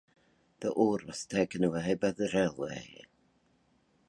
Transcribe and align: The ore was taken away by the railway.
The 0.61 0.71
ore 0.71 1.01
was 1.05 1.27
taken 1.27 1.63
away 1.63 1.93
by 1.93 2.09
the 2.13 2.27
railway. 2.33 3.03